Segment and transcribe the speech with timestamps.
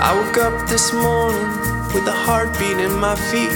[0.00, 1.48] I woke up this morning
[1.92, 3.50] with a heartbeat in my feet.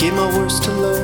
[0.00, 0.96] Gave my worst hello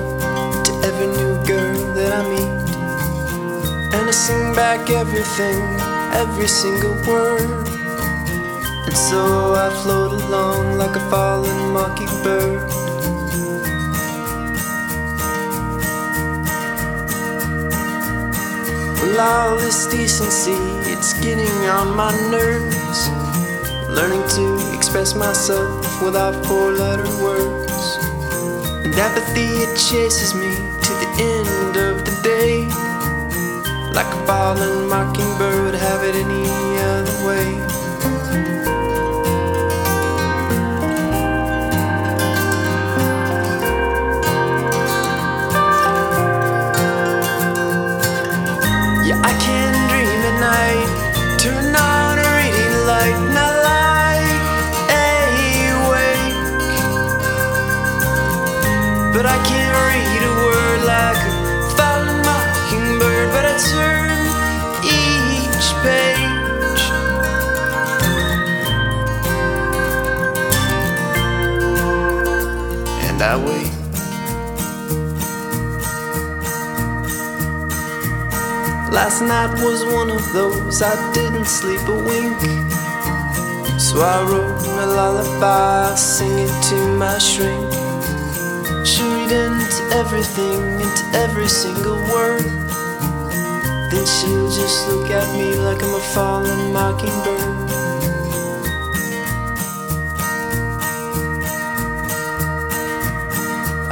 [0.64, 3.94] to every new girl that I meet.
[3.94, 5.62] And I sing back everything,
[6.12, 7.48] every single word.
[8.86, 12.68] And so I float along like a fallen mockingbird.
[18.98, 20.58] Well, all this decency,
[20.90, 23.45] it's getting on my nerves.
[23.96, 27.96] Learning to express myself without four letter words.
[28.84, 32.66] And apathy, it chases me to the end of the day.
[33.94, 36.45] Like a fallen mockingbird, have it any
[59.16, 63.28] But I can't read a word like a fallen mockingbird.
[63.32, 64.12] But I turn
[64.84, 66.82] each page.
[73.08, 73.72] And I wait.
[78.92, 82.38] Last night was one of those I didn't sleep a wink.
[83.80, 87.85] So I wrote a lullaby, singing to my shrink.
[89.92, 92.44] Everything, into every single word.
[93.90, 97.66] Then she'll just look at me like I'm a fallen mockingbird.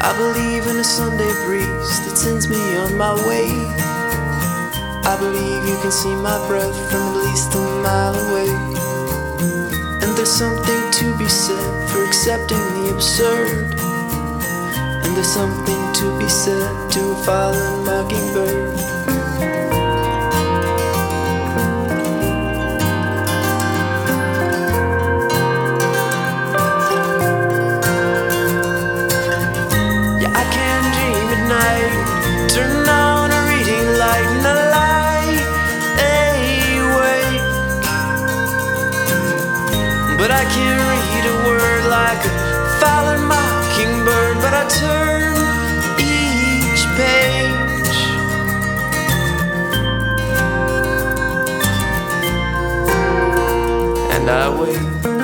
[0.04, 3.48] I believe in a Sunday breeze that sends me on my way.
[5.06, 8.50] I believe you can see my breath from at least a mile away.
[10.02, 13.74] And there's something to be said for accepting the absurd.
[15.04, 18.76] And there's something to be set to a violent mockingbird.
[30.20, 31.92] Yeah, I can dream at night.
[32.54, 35.36] Turn on a reading light and I lie
[36.84, 37.44] awake.
[40.18, 40.83] But I can't.
[54.26, 55.23] highway